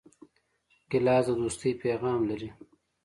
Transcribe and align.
ګیلاس 0.89 1.25
د 1.27 1.31
دوستۍ 1.41 1.71
پیغام 1.83 2.19
لري. 2.29 2.49